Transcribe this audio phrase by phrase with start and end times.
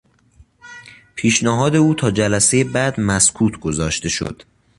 [1.15, 4.43] پیشنهاد او تا جلسهی بعد مسکوت گذاشته شد.